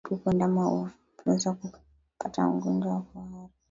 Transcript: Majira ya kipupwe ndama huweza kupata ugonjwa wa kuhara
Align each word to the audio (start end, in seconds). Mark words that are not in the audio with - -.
Majira 0.03 0.09
ya 0.13 0.19
kipupwe 0.19 0.35
ndama 0.35 0.91
huweza 1.23 1.53
kupata 1.53 2.47
ugonjwa 2.47 2.93
wa 2.93 3.01
kuhara 3.01 3.49